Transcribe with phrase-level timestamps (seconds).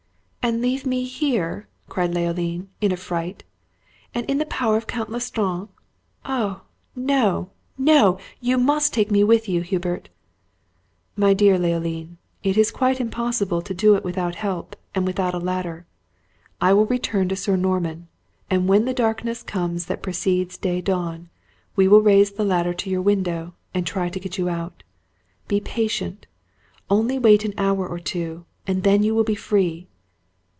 [0.43, 3.43] "And leave me here?" cried Leoline, in affright,
[4.15, 5.69] "and in the power of Count L'Estrange?
[6.25, 6.61] Oh!
[6.95, 8.17] no, no!
[8.41, 10.09] You must take me with you, Hubert!"
[11.15, 15.39] "My dear Leoline, it is quite impossible to do it without help, and without a
[15.39, 15.85] ladder.
[16.59, 18.07] I will return to Sir Norman;
[18.49, 21.29] and when the darkness comes that precedes day dawn,
[21.75, 24.81] we will raise the ladder to your window, and try to get you out.
[25.47, 26.25] Be patient
[26.89, 29.87] only wait an hour or two, and then you will be free."